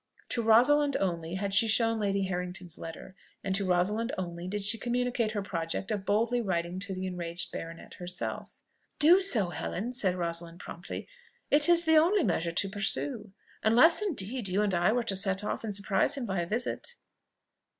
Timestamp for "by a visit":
16.25-16.95